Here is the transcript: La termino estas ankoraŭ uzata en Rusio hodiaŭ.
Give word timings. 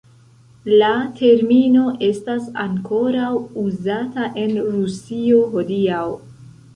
La 0.81 0.87
termino 1.17 1.83
estas 2.07 2.47
ankoraŭ 2.63 3.29
uzata 3.65 4.25
en 4.45 4.57
Rusio 4.71 5.43
hodiaŭ. 5.53 6.01